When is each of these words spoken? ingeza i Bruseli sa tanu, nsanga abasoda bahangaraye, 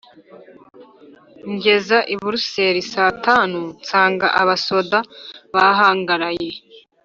ingeza 1.47 1.97
i 2.13 2.15
Bruseli 2.21 2.81
sa 2.91 3.03
tanu, 3.25 3.59
nsanga 3.81 4.27
abasoda 4.41 4.97
bahangaraye, 5.53 6.49